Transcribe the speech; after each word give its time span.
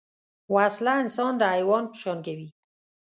وسله 0.55 0.93
انسان 1.03 1.33
د 1.37 1.43
حیوان 1.53 1.83
په 1.91 1.95
شان 2.01 2.17
کوي 2.27 2.49